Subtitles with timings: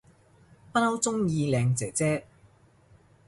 [0.73, 2.25] 不嬲鍾意靚姐姐